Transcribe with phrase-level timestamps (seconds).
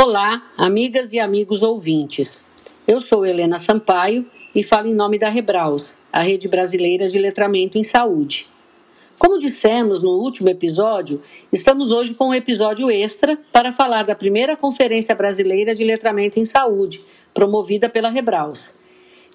[0.00, 2.40] Olá, amigas e amigos ouvintes.
[2.86, 4.24] Eu sou Helena Sampaio
[4.54, 8.46] e falo em nome da Rebraus, a Rede Brasileira de Letramento em Saúde.
[9.18, 11.20] Como dissemos no último episódio,
[11.52, 16.44] estamos hoje com um episódio extra para falar da primeira Conferência Brasileira de Letramento em
[16.44, 17.00] Saúde,
[17.34, 18.70] promovida pela Rebraus.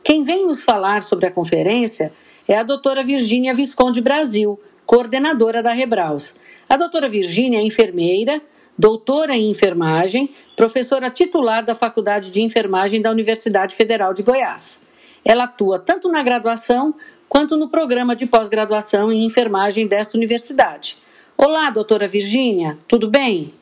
[0.02, 2.14] Quem vem nos falar sobre a conferência
[2.48, 6.34] é a doutora Virgínia Visconde Brasil, coordenadora da Rebraus.
[6.70, 8.42] A doutora Virgínia é enfermeira,
[8.78, 14.84] doutora em enfermagem, professora titular da Faculdade de Enfermagem da Universidade Federal de Goiás.
[15.24, 16.96] Ela atua tanto na graduação
[17.30, 20.98] quanto no programa de pós-graduação em enfermagem desta universidade.
[21.38, 23.54] Olá, doutora Virgínia, tudo bem?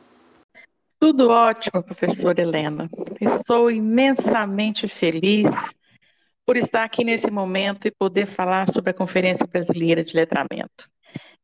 [0.99, 2.89] Tudo ótimo, professora Helena.
[3.19, 5.47] Estou imensamente feliz
[6.45, 10.89] por estar aqui nesse momento e poder falar sobre a Conferência Brasileira de Letramento.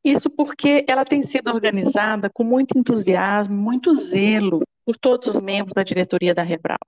[0.08, 5.74] Isso porque ela tem sido organizada com muito entusiasmo, muito zelo por todos os membros
[5.74, 6.80] da diretoria da Rebraus.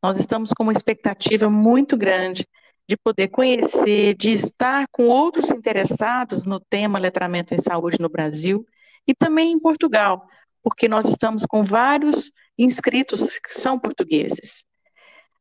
[0.00, 2.46] Nós estamos com uma expectativa muito grande
[2.88, 8.64] de poder conhecer, de estar com outros interessados no tema letramento em saúde no Brasil
[9.04, 10.24] e também em Portugal,
[10.62, 14.62] porque nós estamos com vários inscritos que são portugueses.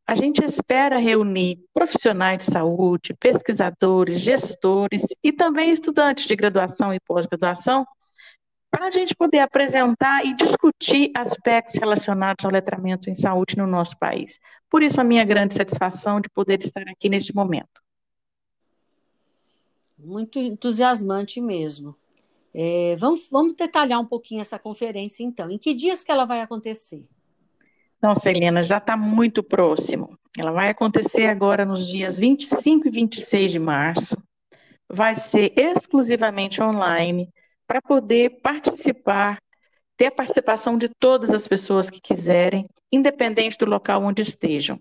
[0.08, 7.00] A gente espera reunir profissionais de saúde, pesquisadores, gestores e também estudantes de graduação e
[7.02, 7.86] pós-graduação
[8.72, 13.98] para a gente poder apresentar e discutir aspectos relacionados ao letramento em saúde no nosso
[13.98, 14.40] país.
[14.70, 17.82] Por isso, a minha grande satisfação de poder estar aqui neste momento.
[19.98, 21.94] Muito entusiasmante mesmo.
[22.54, 25.52] É, vamos, vamos detalhar um pouquinho essa conferência, então.
[25.52, 27.06] Em que dias que ela vai acontecer?
[28.02, 30.18] Nossa, Helena, já está muito próximo.
[30.38, 34.16] Ela vai acontecer agora nos dias 25 e 26 de março.
[34.88, 37.28] Vai ser exclusivamente online
[37.66, 39.40] para poder participar,
[39.98, 44.80] ter a participação de todas as pessoas que quiserem, independente do local onde estejam.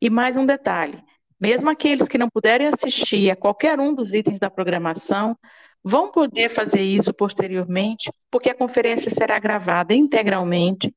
[0.00, 1.02] E mais um detalhe:
[1.40, 5.36] mesmo aqueles que não puderem assistir a qualquer um dos itens da programação,
[5.82, 10.94] vão poder fazer isso posteriormente, porque a conferência será gravada integralmente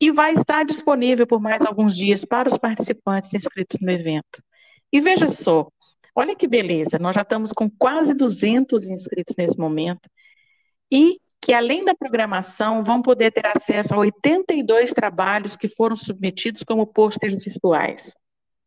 [0.00, 4.42] e vai estar disponível por mais alguns dias para os participantes inscritos no evento.
[4.92, 5.68] E veja só,
[6.14, 10.08] olha que beleza, nós já estamos com quase 200 inscritos nesse momento
[10.90, 16.62] e que além da programação vão poder ter acesso a 82 trabalhos que foram submetidos
[16.62, 18.14] como pôsteres visuais.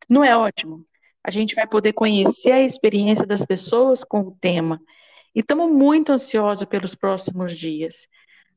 [0.07, 0.85] Não é ótimo?
[1.23, 4.79] A gente vai poder conhecer a experiência das pessoas com o tema
[5.35, 8.07] e estamos muito ansiosos pelos próximos dias.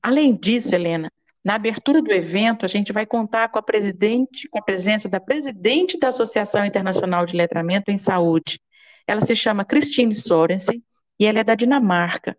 [0.02, 1.10] Além disso, Helena,
[1.44, 5.98] na abertura do evento, a gente vai contar com a com a presença da presidente
[5.98, 8.60] da Associação Internacional de Letramento em Saúde.
[9.06, 10.82] Ela se chama Christine Sorensen
[11.18, 12.36] e ela é da Dinamarca.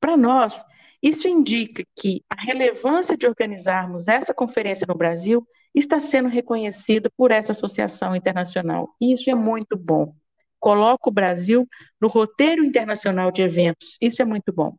[0.00, 0.64] Para nós,
[1.02, 7.30] isso indica que a relevância de organizarmos essa conferência no Brasil está sendo reconhecida por
[7.30, 8.94] essa associação internacional.
[9.00, 10.14] E isso é muito bom.
[10.58, 11.68] Coloca o Brasil
[12.00, 13.98] no roteiro internacional de eventos.
[14.00, 14.74] Isso é muito bom.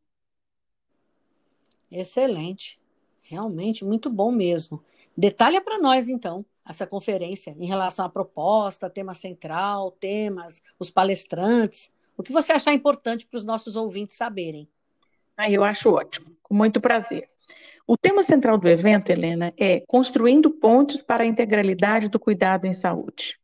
[1.92, 2.80] Excelente.
[3.28, 4.84] Realmente muito bom mesmo.
[5.18, 11.92] Detalha para nós, então, essa conferência em relação à proposta, tema central, temas, os palestrantes.
[12.16, 14.70] O que você achar importante para os nossos ouvintes saberem?
[15.36, 17.28] Ah, eu acho ótimo, com muito prazer.
[17.88, 22.74] O tema central do evento, Helena, é Construindo Pontes para a Integralidade do Cuidado em
[22.74, 23.40] Saúde.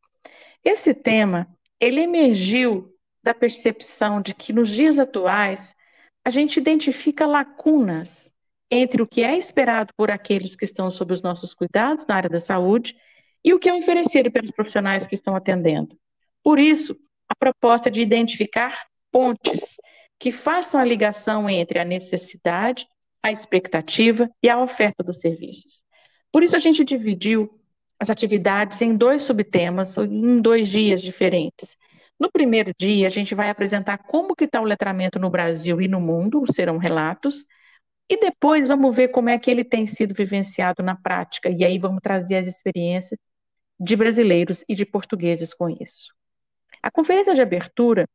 [0.64, 1.48] Esse tema,
[1.80, 5.76] ele emergiu da percepção de que nos dias atuais
[6.24, 8.31] a gente identifica lacunas
[8.72, 12.30] entre o que é esperado por aqueles que estão sob os nossos cuidados na área
[12.30, 12.96] da saúde
[13.44, 15.98] e o que é oferecido pelos profissionais que estão atendendo.
[16.42, 19.76] Por isso, a proposta de identificar pontes
[20.18, 22.88] que façam a ligação entre a necessidade,
[23.22, 25.84] a expectativa e a oferta dos serviços.
[26.32, 27.52] Por isso, a gente dividiu
[28.00, 31.76] as atividades em dois subtemas, em dois dias diferentes.
[32.20, 35.88] No primeiro dia, a gente vai apresentar como que está o letramento no Brasil e
[35.88, 37.46] no mundo, serão relatos,
[38.12, 41.50] e depois vamos ver como é que ele tem sido vivenciado na prática.
[41.50, 43.18] E aí vamos trazer as experiências
[43.80, 46.14] de brasileiros e de portugueses com isso.
[46.84, 48.06] A conferência de abertura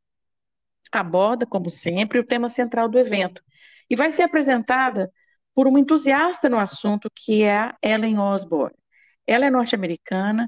[0.91, 3.41] aborda, como sempre, o tema central do evento
[3.89, 5.11] e vai ser apresentada
[5.55, 8.77] por uma entusiasta no assunto que é a Ellen Osborne.
[9.25, 10.47] Ela é norte-americana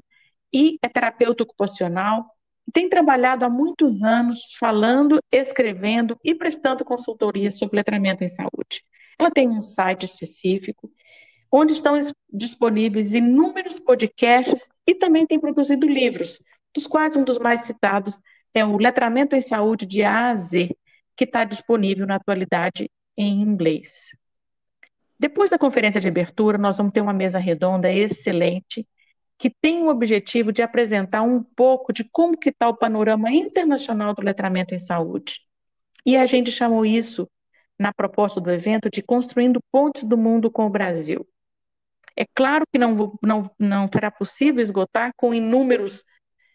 [0.52, 2.24] e é terapeuta ocupacional
[2.72, 8.84] tem trabalhado há muitos anos falando, escrevendo e prestando consultoria sobre letramento em saúde.
[9.20, 10.90] Ela tem um site específico,
[11.52, 11.98] onde estão
[12.32, 16.40] disponíveis inúmeros podcasts e também tem produzido livros,
[16.74, 18.18] dos quais um dos mais citados
[18.54, 20.74] é o Letramento em Saúde de A a Z,
[21.14, 24.08] que está disponível na atualidade em inglês.
[25.18, 28.88] Depois da conferência de abertura, nós vamos ter uma mesa redonda excelente,
[29.36, 34.14] que tem o objetivo de apresentar um pouco de como que está o panorama internacional
[34.14, 35.40] do letramento em saúde.
[36.06, 37.28] E a gente chamou isso,
[37.80, 41.26] na proposta do evento, de Construindo Pontes do Mundo com o Brasil.
[42.14, 46.04] É claro que não, não, não será possível esgotar com inúmeros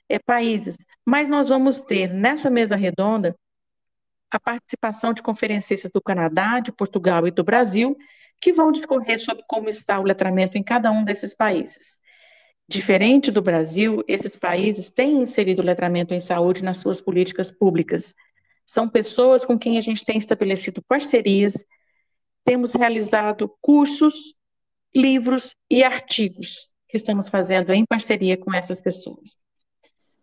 [0.07, 3.35] é, países, mas nós vamos ter nessa mesa redonda
[4.29, 7.97] a participação de conferencistas do Canadá, de Portugal e do Brasil,
[8.39, 11.97] que vão discorrer sobre como está o letramento em cada um desses países.
[12.67, 18.13] Diferente do Brasil, esses países têm inserido o letramento em saúde nas suas políticas públicas.
[18.65, 21.63] São pessoas com quem a gente tem estabelecido parcerias,
[22.43, 24.35] temos realizado cursos,
[24.95, 29.37] livros e artigos que estamos fazendo em parceria com essas pessoas.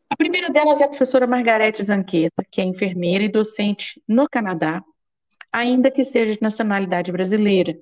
[0.09, 4.83] A primeira delas é a professora Margarete Zanqueta, que é enfermeira e docente no Canadá,
[5.51, 7.77] ainda que seja de nacionalidade brasileira.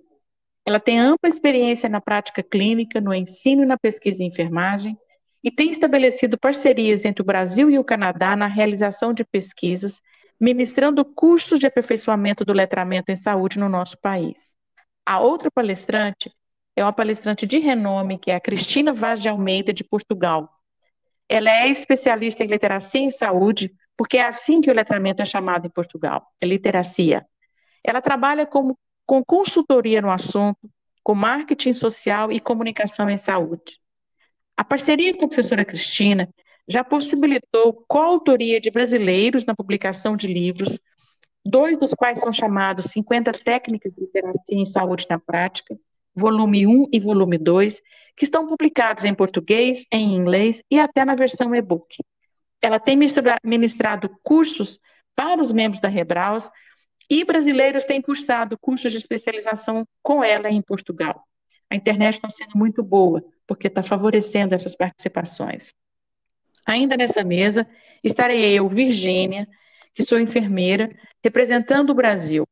[0.67, 4.97] Ela tem ampla experiência na prática clínica, no ensino e na pesquisa em enfermagem,
[5.43, 10.01] e tem estabelecido parcerias entre o Brasil e o Canadá na realização de pesquisas,
[10.41, 14.55] ministrando cursos de aperfeiçoamento do letramento em saúde no nosso país.
[15.05, 16.33] A outra palestrante
[16.75, 20.49] é uma palestrante de renome, que é a Cristina Vaz de Almeida, de Portugal.
[21.29, 25.67] Ela é especialista em literacia em saúde, porque é assim que o letramento é chamado
[25.67, 27.27] em Portugal, é literacia.
[27.85, 30.71] Ela trabalha como, com consultoria no assunto,
[31.03, 33.79] com marketing social e comunicação em saúde.
[34.57, 36.29] A parceria com a professora Cristina
[36.71, 40.79] já possibilitou coautoria de brasileiros na publicação de livros,
[41.45, 45.77] dois dos quais são chamados 50 Técnicas de Literacia em Saúde na Prática,
[46.15, 47.83] volume 1 e volume 2,
[48.17, 51.97] que estão publicados em português, em inglês e até na versão e-book.
[52.63, 52.97] Ela tem
[53.43, 54.79] ministrado cursos
[55.17, 56.49] para os membros da Rebraus
[57.11, 61.25] e brasileiros têm cursado cursos de especialização com ela em Portugal.
[61.69, 65.75] A internet está sendo muito boa, porque está favorecendo essas participações.
[66.67, 67.67] Ainda nessa mesa
[68.03, 69.47] estarei eu, Virgínia,
[69.95, 70.89] que sou enfermeira,
[71.23, 72.47] representando o Brasil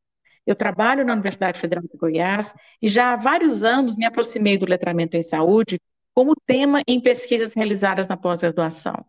[0.49, 4.65] eu trabalho na Universidade Federal de Goiás e já há vários anos me aproximei do
[4.65, 5.79] letramento em saúde
[6.15, 9.05] como tema em pesquisas realizadas na pós-graduação.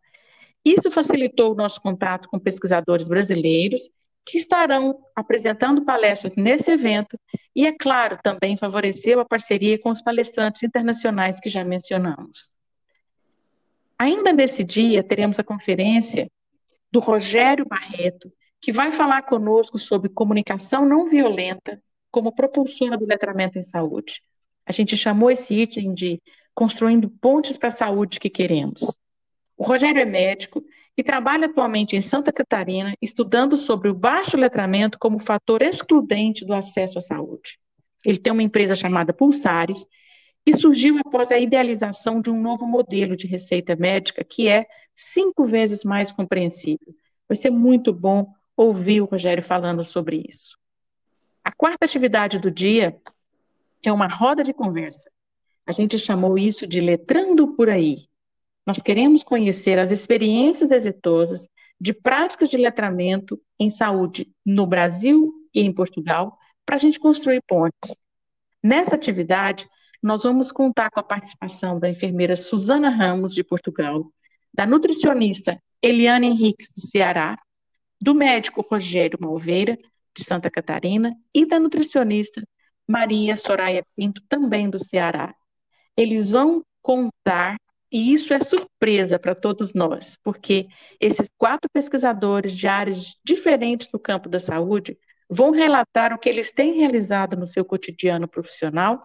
[0.65, 3.89] Isso facilitou o nosso contato com pesquisadores brasileiros
[4.25, 7.17] que estarão apresentando palestras nesse evento
[7.55, 12.51] e, é claro, também favoreceu a parceria com os palestrantes internacionais que já mencionamos.
[13.99, 16.31] Ainda nesse dia, teremos a conferência
[16.89, 18.31] do Rogério Barreto,
[18.61, 24.21] que vai falar conosco sobre comunicação não violenta como propulsora do letramento em saúde.
[24.65, 26.21] A gente chamou esse item de
[26.55, 28.97] Construindo Pontes para a Saúde que Queremos.
[29.57, 30.63] O Rogério é médico
[30.97, 36.53] e trabalha atualmente em Santa Catarina, estudando sobre o baixo letramento como fator excludente do
[36.53, 37.59] acesso à saúde.
[38.05, 39.85] Ele tem uma empresa chamada Pulsares,
[40.45, 44.65] que surgiu após a idealização de um novo modelo de receita médica que é
[44.95, 46.95] cinco vezes mais compreensível.
[47.27, 50.57] Vai ser muito bom ouvir o Rogério falando sobre isso.
[51.43, 52.99] A quarta atividade do dia
[53.83, 55.09] é uma roda de conversa.
[55.65, 58.07] A gente chamou isso de Letrando por Aí.
[58.65, 61.47] Nós queremos conhecer as experiências exitosas
[61.79, 67.41] de práticas de letramento em saúde no Brasil e em Portugal, para a gente construir
[67.47, 67.95] pontes.
[68.61, 69.67] Nessa atividade,
[70.01, 74.11] nós vamos contar com a participação da enfermeira Suzana Ramos, de Portugal,
[74.53, 77.35] da nutricionista Eliane Henriques, do Ceará,
[78.01, 79.77] do médico Rogério Malveira,
[80.15, 82.43] de Santa Catarina, e da nutricionista
[82.87, 85.33] Maria Soraya Pinto, também do Ceará.
[85.95, 87.57] Eles vão contar,
[87.91, 90.67] e isso é surpresa para todos nós, porque
[90.99, 94.97] esses quatro pesquisadores de áreas diferentes do campo da saúde
[95.29, 98.99] vão relatar o que eles têm realizado no seu cotidiano profissional,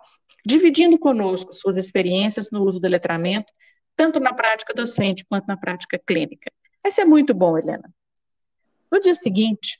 [0.44, 3.52] dividindo conosco suas experiências no uso do letramento,
[3.96, 6.50] tanto na prática docente quanto na prática clínica.
[6.82, 7.92] Vai ser muito bom, Helena.
[8.90, 9.78] No dia seguinte,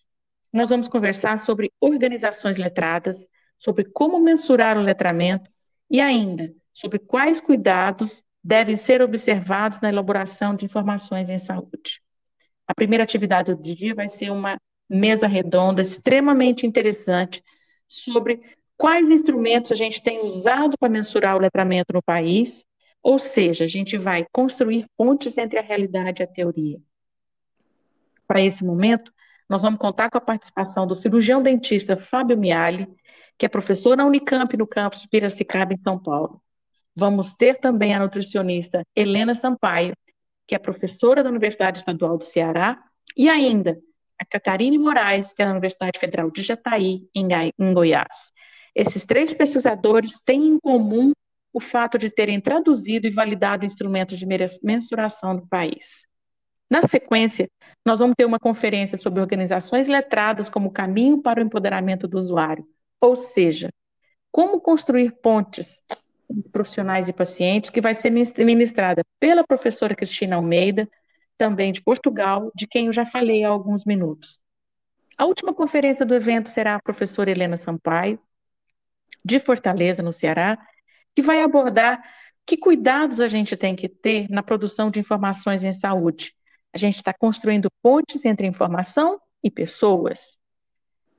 [0.53, 3.29] nós vamos conversar sobre organizações letradas,
[3.59, 5.51] sobre como mensurar o letramento
[5.91, 12.03] e ainda sobre quais cuidados devem ser observados na elaboração de informações em saúde.
[12.67, 17.43] A primeira atividade do dia vai ser uma mesa redonda extremamente interessante
[17.87, 18.41] sobre
[18.77, 22.65] quais instrumentos a gente tem usado para mensurar o letramento no país,
[23.03, 26.79] ou seja, a gente vai construir pontes entre a realidade e a teoria
[28.27, 29.13] para esse momento,
[29.49, 32.89] nós vamos contar com a participação do cirurgião dentista Fábio Miali,
[33.39, 36.43] que é professor na Unicamp no campus Piracicaba, em São Paulo.
[36.97, 39.95] Vamos ter também a nutricionista Helena Sampaio,
[40.47, 42.83] que é professora da Universidade Estadual do Ceará,
[43.17, 43.79] e ainda
[44.21, 48.33] a Catarine Moraes, que é da Universidade Federal de Jataí, em Goiás.
[48.75, 51.13] Esses três pesquisadores têm em comum
[51.53, 54.27] o fato de terem traduzido e validado instrumentos de
[54.63, 56.03] mensuração do país.
[56.69, 57.49] Na sequência,
[57.87, 62.67] nós vamos ter uma conferência sobre organizações letradas como caminho para o empoderamento do usuário,
[63.01, 63.71] ou seja,
[64.33, 65.85] como construir pontes
[66.29, 70.89] entre profissionais e pacientes, que vai ser ministrada pela professora Cristina Almeida,
[71.39, 74.41] também de Portugal, de quem eu já falei há alguns minutos.
[75.17, 78.19] A última conferência do evento será a professora Helena Sampaio,
[79.25, 80.59] de Fortaleza, no Ceará,
[81.15, 82.03] que vai abordar
[82.47, 86.35] que cuidados a gente tem que ter na produção de informações em saúde.
[86.73, 90.37] A gente está construindo pontes entre informação e pessoas.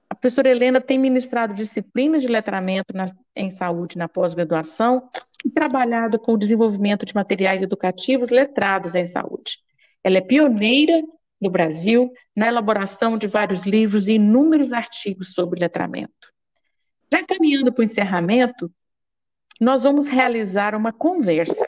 [0.09, 5.09] A professora Helena tem ministrado disciplinas de letramento na, em saúde na pós-graduação
[5.43, 9.57] e trabalhado com o desenvolvimento de materiais educativos letrados em saúde.
[10.03, 11.01] Ela é pioneira
[11.41, 16.34] no Brasil na elaboração de vários livros e inúmeros artigos sobre letramento.
[17.11, 18.71] Já caminhando para o encerramento,
[19.59, 21.65] nós vamos realizar uma conversa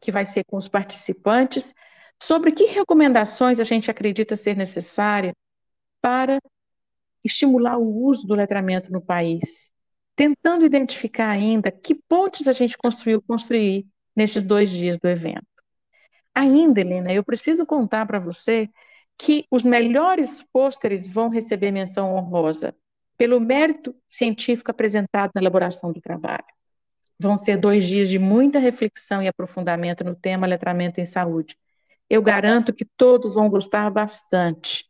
[0.00, 1.74] que vai ser com os participantes
[2.22, 5.34] sobre que recomendações a gente acredita ser necessária
[6.00, 6.38] para
[7.22, 9.70] estimular o uso do letramento no país,
[10.16, 15.46] tentando identificar ainda que pontes a gente construiu construir nestes dois dias do evento.
[16.34, 18.70] Ainda, Helena, eu preciso contar para você
[19.18, 22.74] que os melhores pôsteres vão receber menção honrosa
[23.20, 26.42] pelo mérito científico apresentado na elaboração do trabalho.
[27.20, 31.54] Vão ser dois dias de muita reflexão e aprofundamento no tema letramento em saúde.
[32.08, 34.86] Eu garanto que todos vão gostar bastante,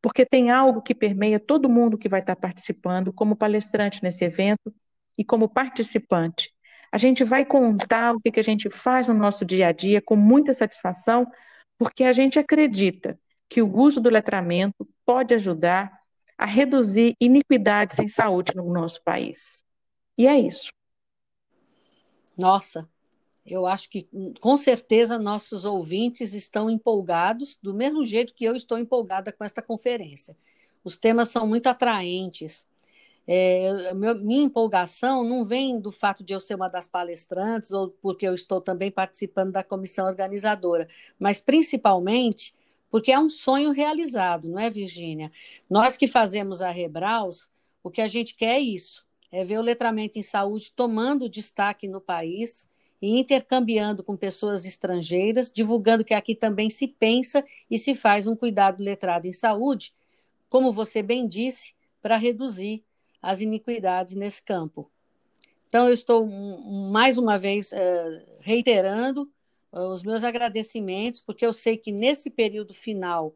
[0.00, 4.72] porque tem algo que permeia todo mundo que vai estar participando como palestrante nesse evento
[5.18, 6.52] e como participante.
[6.92, 10.14] A gente vai contar o que, a gente faz no nosso dia a dia com
[10.14, 11.26] muita satisfação,
[11.76, 16.03] porque a gente acredita que o uso do letramento pode ajudar
[16.36, 19.62] a reduzir iniquidades em saúde no nosso país.
[20.16, 20.70] E é isso.
[22.36, 22.88] Nossa,
[23.46, 24.08] eu acho que
[24.40, 29.60] com certeza nossos ouvintes estão empolgados, do mesmo jeito que eu estou empolgada com esta
[29.60, 30.36] conferência.
[30.82, 32.66] Os temas são muito atraentes.
[33.26, 38.28] É, minha empolgação não vem do fato de eu ser uma das palestrantes ou porque
[38.28, 40.88] eu estou também participando da comissão organizadora,
[41.18, 42.54] mas principalmente
[42.94, 45.32] porque é um sonho realizado, não é, Virgínia?
[45.68, 47.50] Nós que fazemos a Rebraus,
[47.82, 51.88] o que a gente quer é isso, é ver o letramento em saúde tomando destaque
[51.88, 52.70] no país
[53.02, 58.36] e intercambiando com pessoas estrangeiras, divulgando que aqui também se pensa e se faz um
[58.36, 59.92] cuidado letrado em saúde,
[60.48, 62.84] como você bem disse, para reduzir
[63.20, 64.88] as iniquidades nesse campo.
[65.66, 66.24] Então, eu estou
[66.92, 69.28] mais uma vez uh, reiterando
[69.82, 73.34] os meus agradecimentos, porque eu sei que nesse período final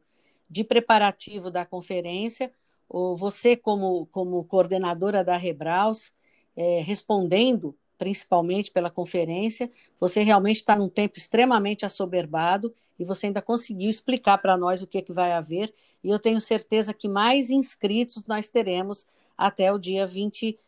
[0.48, 2.52] de preparativo da conferência,
[2.88, 6.12] você, como, como coordenadora da Rebraus,
[6.56, 13.42] é, respondendo principalmente pela conferência, você realmente está num tempo extremamente assoberbado e você ainda
[13.42, 15.74] conseguiu explicar para nós o que, é que vai haver.
[16.02, 19.04] E eu tenho certeza que mais inscritos nós teremos
[19.36, 20.58] até o dia 20,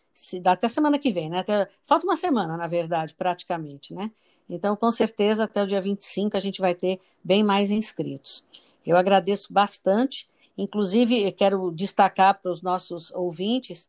[0.45, 1.39] até semana que vem, né?
[1.39, 4.11] Até, falta uma semana, na verdade, praticamente, né?
[4.51, 8.45] Então, com certeza, até o dia 25 a gente vai ter bem mais inscritos.
[8.85, 10.29] Eu agradeço bastante.
[10.59, 13.89] Inclusive, quero destacar para os nossos ouvintes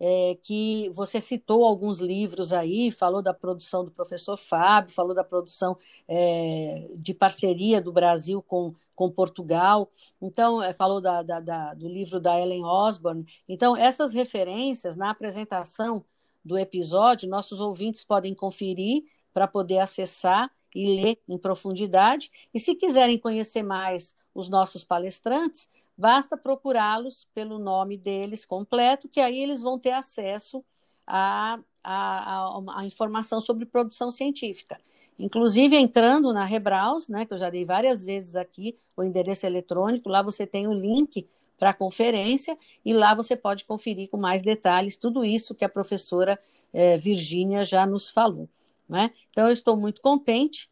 [0.00, 5.24] é, que você citou alguns livros aí, falou da produção do professor Fábio, falou da
[5.24, 9.90] produção é, de parceria do Brasil com, com Portugal,
[10.22, 13.26] então é, falou da, da, da, do livro da Ellen Osborne.
[13.48, 16.04] Então, essas referências na apresentação
[16.44, 22.30] do episódio, nossos ouvintes podem conferir para poder acessar e ler em profundidade.
[22.52, 29.20] E se quiserem conhecer mais os nossos palestrantes, basta procurá-los pelo nome deles completo, que
[29.20, 30.64] aí eles vão ter acesso
[31.06, 34.78] à, à, à, informação sobre produção científica.
[35.18, 40.08] Inclusive, entrando na Rebraus, né, que eu já dei várias vezes aqui, o endereço eletrônico,
[40.08, 41.26] lá você tem o link
[41.58, 45.68] para a conferência e lá você pode conferir com mais detalhes tudo isso que a
[45.68, 46.38] professora
[46.72, 48.48] eh, Virgínia já nos falou.
[48.88, 49.10] Né?
[49.30, 50.70] Então, eu estou muito contente.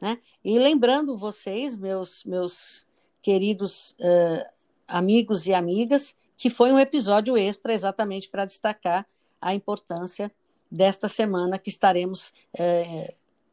[0.00, 0.18] Né?
[0.44, 2.86] E lembrando vocês, meus, meus
[3.22, 4.44] queridos uh,
[4.86, 9.06] amigos e amigas, que foi um episódio extra exatamente para destacar
[9.40, 10.30] a importância
[10.70, 12.32] desta semana que estaremos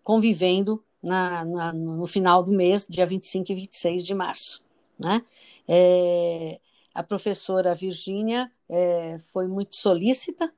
[0.03, 4.63] convivendo na, na, no final do mês, dia 25 e 26 de março.
[4.97, 5.23] Né?
[5.67, 6.59] É,
[6.93, 10.53] a professora Virgínia é, foi muito solícita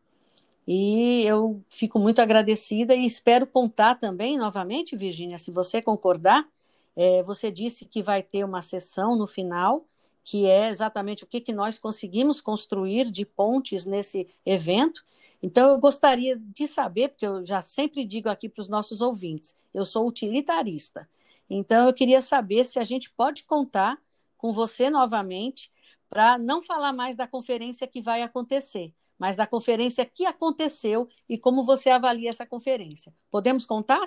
[0.68, 6.48] e eu fico muito agradecida e espero contar também, novamente, Virginia, se você concordar,
[6.96, 9.86] é, você disse que vai ter uma sessão no final,
[10.24, 15.04] que é exatamente o que, que nós conseguimos construir de pontes nesse evento.
[15.42, 19.56] Então, eu gostaria de saber, porque eu já sempre digo aqui para os nossos ouvintes,
[19.74, 21.10] eu sou utilitarista.
[21.50, 23.98] Então, eu queria saber se a gente pode contar
[24.38, 25.70] com você novamente
[26.10, 28.94] para não falar mais da conferência que vai acontecer,
[29.24, 33.14] mas da conferência que aconteceu e como você avalia essa conferência.
[33.32, 34.06] Podemos contar?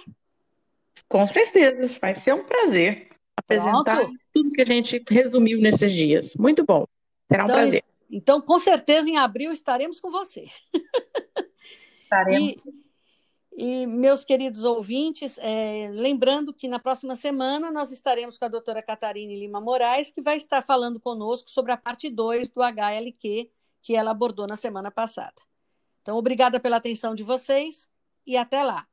[1.09, 4.13] Com certeza, vai ser um prazer apresentar Pronto.
[4.31, 6.37] tudo que a gente resumiu nesses dias.
[6.37, 6.87] Muito bom.
[7.33, 7.85] Será um então, prazer.
[8.11, 10.51] Então, com certeza, em abril estaremos com você.
[12.03, 12.69] Estaremos.
[13.59, 18.49] E, e meus queridos ouvintes, é, lembrando que na próxima semana nós estaremos com a
[18.49, 23.51] doutora Catarine Lima Moraes, que vai estar falando conosco sobre a parte 2 do HLQ,
[23.87, 25.40] que ela abordou na semana passada.
[26.02, 27.88] Então, obrigada pela atenção de vocês
[28.26, 28.85] e até lá.